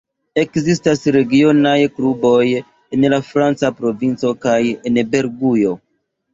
[0.43, 5.81] Ekzistas regionaj kluboj en la franca provinco kaj en Belgujo.